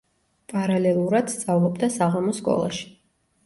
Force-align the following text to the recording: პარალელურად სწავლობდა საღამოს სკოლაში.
პარალელურად 0.53 1.31
სწავლობდა 1.35 1.93
საღამოს 2.01 2.43
სკოლაში. 2.45 2.93